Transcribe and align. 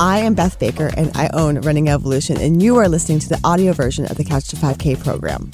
I 0.00 0.20
am 0.20 0.34
Beth 0.34 0.60
Baker 0.60 0.92
and 0.96 1.10
I 1.16 1.28
own 1.32 1.60
Running 1.62 1.88
Evolution, 1.88 2.36
and 2.36 2.62
you 2.62 2.76
are 2.76 2.88
listening 2.88 3.18
to 3.18 3.28
the 3.28 3.40
audio 3.42 3.72
version 3.72 4.04
of 4.04 4.16
the 4.16 4.22
Couch 4.22 4.46
to 4.48 4.56
5K 4.56 5.02
program. 5.02 5.50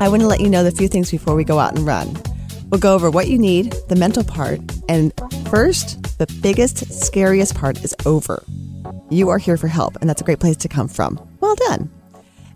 I 0.00 0.08
want 0.08 0.22
to 0.22 0.28
let 0.28 0.38
you 0.40 0.48
know 0.48 0.62
the 0.62 0.70
few 0.70 0.86
things 0.86 1.10
before 1.10 1.34
we 1.34 1.42
go 1.42 1.58
out 1.58 1.76
and 1.76 1.84
run. 1.84 2.16
We'll 2.70 2.80
go 2.80 2.94
over 2.94 3.10
what 3.10 3.26
you 3.26 3.38
need, 3.38 3.74
the 3.88 3.96
mental 3.96 4.22
part, 4.22 4.60
and 4.88 5.12
first, 5.50 6.18
the 6.18 6.32
biggest, 6.42 6.92
scariest 6.92 7.56
part 7.56 7.82
is 7.82 7.92
over. 8.06 8.44
You 9.10 9.28
are 9.30 9.38
here 9.38 9.56
for 9.56 9.66
help, 9.66 9.96
and 10.00 10.08
that's 10.08 10.20
a 10.20 10.24
great 10.24 10.38
place 10.38 10.58
to 10.58 10.68
come 10.68 10.86
from. 10.86 11.20
Well 11.40 11.56
done. 11.56 11.90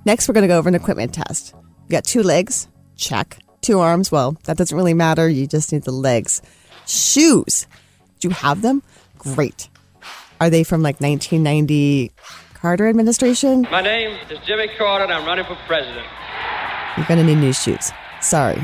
Next, 0.05 0.29
we're 0.29 0.35
going 0.35 0.43
to 0.43 0.49
go 0.49 0.59
over 0.59 0.69
an 0.69 0.77
equipment 0.77 1.13
test. 1.13 1.57
You 1.57 1.91
got 1.91 2.05
two 2.05 2.23
legs, 2.23 2.69
check. 2.95 3.39
Two 3.63 3.81
arms, 3.81 4.13
well, 4.13 4.37
that 4.45 4.57
doesn't 4.57 4.77
really 4.77 4.95
matter. 4.95 5.29
You 5.29 5.49
just 5.49 5.73
need 5.73 5.83
the 5.83 5.91
legs. 5.91 6.41
Shoes. 6.87 7.67
Do 8.21 8.29
you 8.29 8.35
have 8.35 8.63
them? 8.63 8.85
Great. 9.23 9.69
Are 10.41 10.51
they 10.51 10.65
from 10.65 10.83
like 10.83 11.01
1990 11.01 12.11
Carter 12.55 12.89
administration? 12.89 13.63
My 13.71 13.81
name 13.81 14.19
is 14.29 14.39
Jimmy 14.47 14.69
Carter, 14.77 15.05
and 15.05 15.13
I'm 15.13 15.25
running 15.25 15.45
for 15.45 15.57
president. 15.67 16.07
You're 16.97 17.07
going 17.07 17.21
to 17.21 17.25
need 17.25 17.39
new 17.41 17.53
shoes. 17.53 17.93
Sorry. 18.21 18.61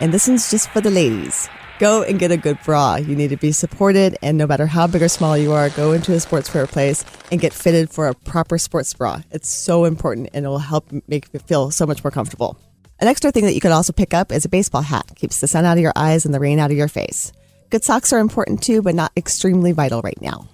And 0.00 0.12
this 0.12 0.28
one's 0.28 0.50
just 0.50 0.68
for 0.70 0.82
the 0.82 0.90
ladies. 0.90 1.48
Go 1.78 2.02
and 2.02 2.18
get 2.18 2.30
a 2.30 2.36
good 2.36 2.58
bra. 2.64 2.96
You 2.96 3.16
need 3.16 3.28
to 3.28 3.36
be 3.36 3.52
supported, 3.52 4.16
and 4.22 4.38
no 4.38 4.46
matter 4.46 4.66
how 4.66 4.86
big 4.86 5.02
or 5.02 5.08
small 5.08 5.36
you 5.36 5.52
are, 5.52 5.70
go 5.70 5.92
into 5.92 6.12
a 6.12 6.16
sportswear 6.16 6.68
place 6.68 7.04
and 7.30 7.40
get 7.40 7.52
fitted 7.52 7.90
for 7.90 8.08
a 8.08 8.14
proper 8.14 8.58
sports 8.58 8.92
bra. 8.94 9.22
It's 9.30 9.48
so 9.48 9.84
important, 9.84 10.30
and 10.34 10.44
it 10.44 10.48
will 10.48 10.58
help 10.58 10.90
make 11.06 11.28
you 11.32 11.40
feel 11.40 11.70
so 11.70 11.86
much 11.86 12.04
more 12.04 12.10
comfortable. 12.10 12.58
An 12.98 13.08
extra 13.08 13.30
thing 13.30 13.44
that 13.44 13.54
you 13.54 13.60
could 13.60 13.72
also 13.72 13.92
pick 13.92 14.14
up 14.14 14.32
is 14.32 14.46
a 14.46 14.48
baseball 14.48 14.82
hat. 14.82 15.12
Keeps 15.16 15.40
the 15.40 15.48
sun 15.48 15.66
out 15.66 15.76
of 15.76 15.82
your 15.82 15.92
eyes 15.96 16.24
and 16.24 16.34
the 16.34 16.40
rain 16.40 16.58
out 16.58 16.70
of 16.70 16.76
your 16.76 16.88
face. 16.88 17.32
Good 17.68 17.82
socks 17.82 18.12
are 18.12 18.20
important 18.20 18.62
too, 18.62 18.80
but 18.80 18.94
not 18.94 19.10
extremely 19.16 19.72
vital 19.72 20.00
right 20.02 20.20
now. 20.20 20.48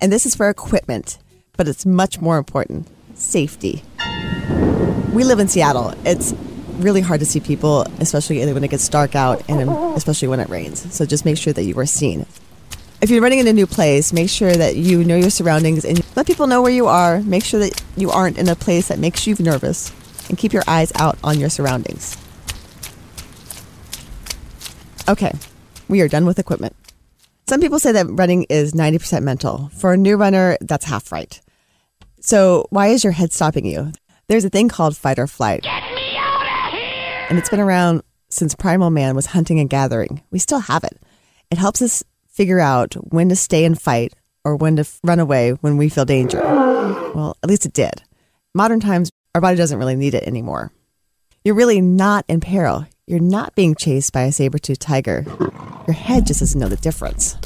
And 0.00 0.12
this 0.12 0.26
is 0.26 0.34
for 0.34 0.50
equipment, 0.50 1.18
but 1.56 1.66
it's 1.66 1.86
much 1.86 2.20
more 2.20 2.36
important 2.36 2.86
safety. 3.14 3.82
We 5.12 5.24
live 5.24 5.38
in 5.38 5.48
Seattle. 5.48 5.94
It's 6.04 6.34
really 6.78 7.00
hard 7.00 7.20
to 7.20 7.26
see 7.26 7.40
people, 7.40 7.82
especially 7.98 8.44
when 8.52 8.62
it 8.62 8.70
gets 8.70 8.88
dark 8.88 9.14
out 9.14 9.42
and 9.48 9.70
especially 9.96 10.28
when 10.28 10.38
it 10.38 10.50
rains. 10.50 10.94
So 10.94 11.06
just 11.06 11.24
make 11.24 11.38
sure 11.38 11.52
that 11.52 11.64
you 11.64 11.78
are 11.78 11.86
seen. 11.86 12.26
If 13.00 13.08
you're 13.08 13.22
running 13.22 13.38
in 13.38 13.46
a 13.46 13.52
new 13.54 13.66
place, 13.66 14.12
make 14.12 14.28
sure 14.28 14.52
that 14.52 14.76
you 14.76 15.02
know 15.02 15.16
your 15.16 15.30
surroundings 15.30 15.86
and 15.86 16.04
let 16.14 16.26
people 16.26 16.46
know 16.46 16.60
where 16.60 16.72
you 16.72 16.86
are. 16.86 17.22
Make 17.22 17.44
sure 17.44 17.60
that 17.60 17.82
you 17.96 18.10
aren't 18.10 18.36
in 18.36 18.48
a 18.48 18.54
place 18.54 18.88
that 18.88 18.98
makes 18.98 19.26
you 19.26 19.34
nervous 19.38 19.92
and 20.28 20.36
keep 20.36 20.52
your 20.52 20.64
eyes 20.66 20.92
out 20.96 21.18
on 21.24 21.40
your 21.40 21.48
surroundings. 21.48 22.18
Okay, 25.08 25.32
we 25.90 26.00
are 26.00 26.08
done 26.08 26.24
with 26.24 26.38
equipment. 26.38 26.74
Some 27.48 27.60
people 27.60 27.80
say 27.80 27.92
that 27.92 28.06
running 28.08 28.44
is 28.44 28.72
90% 28.72 29.22
mental. 29.22 29.70
For 29.74 29.92
a 29.92 29.96
new 29.96 30.16
runner, 30.16 30.56
that's 30.60 30.84
half 30.84 31.10
right. 31.10 31.40
So, 32.20 32.66
why 32.70 32.88
is 32.88 33.02
your 33.02 33.12
head 33.12 33.32
stopping 33.32 33.66
you? 33.66 33.92
There's 34.28 34.44
a 34.44 34.50
thing 34.50 34.68
called 34.68 34.96
fight 34.96 35.18
or 35.18 35.26
flight. 35.26 35.62
Get 35.62 35.92
me 35.92 36.16
out 36.16 36.68
of 36.68 36.78
here! 36.78 37.26
And 37.28 37.38
it's 37.38 37.48
been 37.48 37.60
around 37.60 38.02
since 38.28 38.54
primal 38.54 38.90
man 38.90 39.16
was 39.16 39.26
hunting 39.26 39.58
and 39.58 39.68
gathering. 39.68 40.22
We 40.30 40.38
still 40.38 40.60
have 40.60 40.84
it. 40.84 41.02
It 41.50 41.58
helps 41.58 41.82
us 41.82 42.04
figure 42.28 42.60
out 42.60 42.94
when 42.94 43.28
to 43.28 43.36
stay 43.36 43.64
and 43.64 43.80
fight 43.80 44.14
or 44.44 44.54
when 44.54 44.76
to 44.76 44.84
run 45.02 45.18
away 45.18 45.50
when 45.52 45.76
we 45.76 45.88
feel 45.88 46.04
danger. 46.04 46.40
Well, 46.40 47.36
at 47.42 47.48
least 47.48 47.66
it 47.66 47.72
did. 47.72 48.02
Modern 48.54 48.78
times, 48.78 49.10
our 49.34 49.40
body 49.40 49.56
doesn't 49.56 49.78
really 49.78 49.96
need 49.96 50.14
it 50.14 50.22
anymore. 50.22 50.72
You're 51.44 51.56
really 51.56 51.80
not 51.80 52.24
in 52.28 52.40
peril. 52.40 52.86
You're 53.06 53.18
not 53.18 53.56
being 53.56 53.74
chased 53.74 54.12
by 54.12 54.22
a 54.22 54.32
saber-toothed 54.32 54.80
tiger. 54.80 55.24
Your 55.90 55.96
head 55.96 56.24
just 56.24 56.38
doesn't 56.38 56.60
know 56.60 56.68
the 56.68 56.76
difference. 56.76 57.36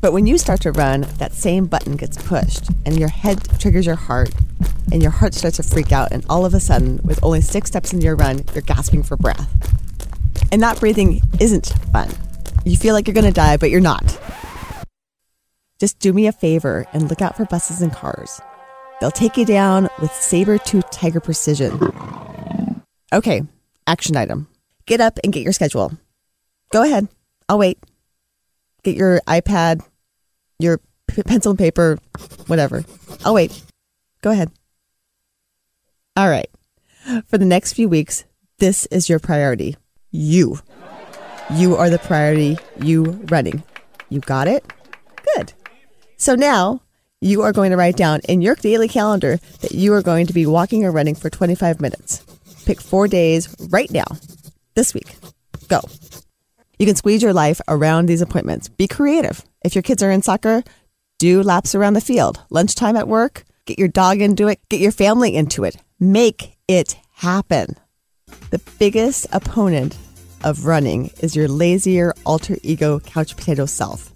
But 0.00 0.14
when 0.14 0.26
you 0.26 0.38
start 0.38 0.62
to 0.62 0.72
run, 0.72 1.02
that 1.18 1.34
same 1.34 1.66
button 1.66 1.96
gets 1.96 2.16
pushed, 2.16 2.70
and 2.86 2.98
your 2.98 3.10
head 3.10 3.46
triggers 3.60 3.84
your 3.84 3.96
heart, 3.96 4.30
and 4.90 5.02
your 5.02 5.10
heart 5.10 5.34
starts 5.34 5.58
to 5.58 5.62
freak 5.62 5.92
out, 5.92 6.10
and 6.10 6.24
all 6.30 6.46
of 6.46 6.54
a 6.54 6.58
sudden, 6.58 7.00
with 7.04 7.22
only 7.22 7.42
six 7.42 7.68
steps 7.68 7.92
into 7.92 8.06
your 8.06 8.16
run, 8.16 8.42
you're 8.54 8.62
gasping 8.62 9.02
for 9.02 9.18
breath. 9.18 9.52
And 10.50 10.58
not 10.58 10.80
breathing 10.80 11.20
isn't 11.38 11.74
fun. 11.92 12.08
You 12.64 12.78
feel 12.78 12.94
like 12.94 13.06
you're 13.06 13.22
to 13.22 13.30
die, 13.30 13.58
but 13.58 13.68
you're 13.68 13.82
not. 13.82 14.18
Just 15.78 15.98
do 15.98 16.14
me 16.14 16.26
a 16.28 16.32
favor 16.32 16.86
and 16.94 17.10
look 17.10 17.20
out 17.20 17.36
for 17.36 17.44
buses 17.44 17.82
and 17.82 17.92
cars. 17.92 18.40
They'll 19.02 19.10
take 19.10 19.36
you 19.36 19.44
down 19.44 19.90
with 20.00 20.14
saber 20.14 20.56
tooth 20.56 20.90
tiger 20.90 21.20
precision. 21.20 21.92
Okay, 23.12 23.42
action 23.86 24.16
item. 24.16 24.48
Get 24.86 25.02
up 25.02 25.18
and 25.22 25.30
get 25.30 25.42
your 25.42 25.52
schedule. 25.52 25.92
Go 26.70 26.82
ahead. 26.82 27.08
I'll 27.48 27.58
wait. 27.58 27.78
Get 28.82 28.96
your 28.96 29.20
iPad, 29.26 29.84
your 30.58 30.80
p- 31.06 31.22
pencil 31.22 31.50
and 31.50 31.58
paper, 31.58 31.98
whatever. 32.46 32.84
I'll 33.24 33.34
wait. 33.34 33.62
Go 34.22 34.30
ahead. 34.30 34.50
All 36.16 36.28
right. 36.28 36.48
For 37.26 37.38
the 37.38 37.44
next 37.44 37.74
few 37.74 37.88
weeks, 37.88 38.24
this 38.58 38.86
is 38.86 39.08
your 39.08 39.18
priority. 39.18 39.76
You. 40.10 40.58
You 41.50 41.76
are 41.76 41.90
the 41.90 41.98
priority. 41.98 42.58
You 42.80 43.04
running. 43.30 43.62
You 44.08 44.20
got 44.20 44.48
it? 44.48 44.64
Good. 45.34 45.52
So 46.16 46.34
now 46.34 46.80
you 47.20 47.42
are 47.42 47.52
going 47.52 47.70
to 47.70 47.76
write 47.76 47.96
down 47.96 48.20
in 48.28 48.42
your 48.42 48.54
daily 48.56 48.88
calendar 48.88 49.38
that 49.60 49.72
you 49.72 49.92
are 49.94 50.02
going 50.02 50.26
to 50.26 50.32
be 50.32 50.46
walking 50.46 50.84
or 50.84 50.90
running 50.90 51.14
for 51.14 51.30
25 51.30 51.80
minutes. 51.80 52.24
Pick 52.64 52.80
four 52.80 53.06
days 53.06 53.54
right 53.70 53.90
now, 53.90 54.06
this 54.74 54.92
week. 54.92 55.14
Go. 55.68 55.80
You 56.78 56.86
can 56.86 56.96
squeeze 56.96 57.22
your 57.22 57.32
life 57.32 57.60
around 57.68 58.06
these 58.06 58.20
appointments. 58.20 58.68
Be 58.68 58.86
creative. 58.86 59.42
If 59.64 59.74
your 59.74 59.82
kids 59.82 60.02
are 60.02 60.10
in 60.10 60.22
soccer, 60.22 60.62
do 61.18 61.42
laps 61.42 61.74
around 61.74 61.94
the 61.94 62.00
field. 62.00 62.42
Lunchtime 62.50 62.96
at 62.96 63.08
work, 63.08 63.44
get 63.64 63.78
your 63.78 63.88
dog 63.88 64.20
into 64.20 64.48
it, 64.48 64.60
get 64.68 64.80
your 64.80 64.92
family 64.92 65.34
into 65.34 65.64
it. 65.64 65.76
Make 65.98 66.58
it 66.68 66.96
happen. 67.14 67.76
The 68.50 68.60
biggest 68.78 69.26
opponent 69.32 69.96
of 70.44 70.66
running 70.66 71.10
is 71.20 71.34
your 71.34 71.48
lazier 71.48 72.12
alter 72.26 72.58
ego 72.62 73.00
couch 73.00 73.36
potato 73.36 73.64
self. 73.64 74.12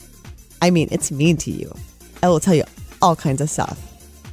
I 0.61 0.71
mean, 0.71 0.89
it's 0.91 1.11
mean 1.11 1.39
to 1.39 1.51
you. 1.51 1.75
I 2.23 2.29
will 2.29 2.41
tell 2.41 2.55
you 2.55 2.65
all 3.01 3.17
kinds 3.17 3.41
of 3.41 3.49
stuff. 3.49 3.79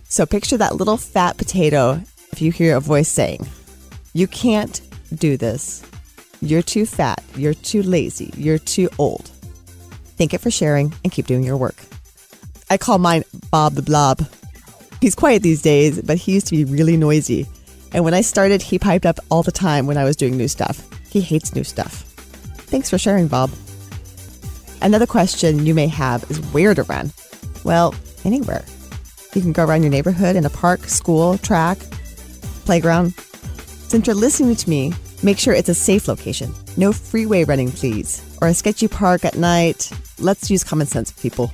So 0.09 0.25
picture 0.25 0.57
that 0.57 0.75
little 0.75 0.97
fat 0.97 1.38
potato 1.38 2.01
if 2.31 2.41
you 2.41 2.51
hear 2.51 2.75
a 2.75 2.81
voice 2.81 3.07
saying, 3.07 3.47
You 4.13 4.27
can't 4.27 4.81
do 5.15 5.38
this. 5.38 5.81
You're 6.41 6.61
too 6.61 6.85
fat. 6.85 7.23
You're 7.35 7.53
too 7.53 7.83
lazy. 7.83 8.31
You're 8.37 8.59
too 8.59 8.89
old. 8.97 9.29
Thank 10.17 10.33
it 10.33 10.41
for 10.41 10.51
sharing 10.51 10.93
and 11.03 11.11
keep 11.11 11.27
doing 11.27 11.43
your 11.43 11.57
work. 11.57 11.75
I 12.69 12.77
call 12.77 12.97
mine 12.97 13.23
Bob 13.51 13.73
the 13.73 13.81
Blob. 13.81 14.25
He's 15.01 15.15
quiet 15.15 15.43
these 15.43 15.61
days, 15.61 16.01
but 16.01 16.17
he 16.17 16.33
used 16.33 16.47
to 16.47 16.55
be 16.55 16.65
really 16.65 16.97
noisy. 16.97 17.45
And 17.93 18.03
when 18.03 18.13
I 18.13 18.21
started, 18.21 18.61
he 18.61 18.79
piped 18.79 19.05
up 19.05 19.19
all 19.29 19.43
the 19.43 19.51
time 19.51 19.87
when 19.87 19.97
I 19.97 20.03
was 20.03 20.15
doing 20.15 20.35
new 20.35 20.47
stuff. 20.47 20.87
He 21.09 21.21
hates 21.21 21.55
new 21.55 21.63
stuff. 21.63 22.03
Thanks 22.67 22.89
for 22.89 22.97
sharing, 22.97 23.27
Bob. 23.27 23.51
Another 24.81 25.07
question 25.07 25.65
you 25.65 25.73
may 25.73 25.87
have 25.87 26.29
is 26.29 26.39
where 26.51 26.75
to 26.75 26.83
run. 26.83 27.11
Well, 27.63 27.95
anywhere. 28.25 28.65
You 29.33 29.41
can 29.41 29.53
go 29.53 29.65
around 29.65 29.83
your 29.83 29.91
neighborhood 29.91 30.35
in 30.35 30.45
a 30.45 30.49
park, 30.49 30.85
school, 30.85 31.37
track, 31.37 31.77
playground. 32.65 33.13
Since 33.87 34.07
you're 34.07 34.15
listening 34.15 34.55
to 34.55 34.69
me, 34.69 34.93
make 35.23 35.39
sure 35.39 35.53
it's 35.53 35.69
a 35.69 35.73
safe 35.73 36.07
location. 36.07 36.53
No 36.78 36.94
freeway 36.94 37.44
running, 37.44 37.72
please. 37.72 38.22
Or 38.41 38.47
a 38.47 38.53
sketchy 38.53 38.88
park 38.88 39.25
at 39.25 39.35
night. 39.35 39.91
Let's 40.19 40.50
use 40.50 40.63
common 40.63 40.88
sense, 40.88 41.11
people. 41.11 41.47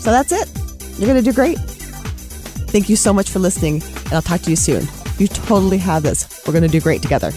So 0.00 0.10
that's 0.10 0.32
it. 0.32 0.48
You're 0.98 1.08
going 1.08 1.22
to 1.22 1.30
do 1.30 1.34
great. 1.34 1.58
Thank 2.70 2.88
you 2.88 2.96
so 2.96 3.12
much 3.12 3.30
for 3.30 3.38
listening, 3.38 3.82
and 3.82 4.12
I'll 4.12 4.22
talk 4.22 4.42
to 4.42 4.50
you 4.50 4.56
soon. 4.56 4.86
You 5.18 5.26
totally 5.28 5.78
have 5.78 6.02
this. 6.02 6.42
We're 6.46 6.52
going 6.52 6.62
to 6.62 6.68
do 6.68 6.80
great 6.80 7.02
together. 7.02 7.32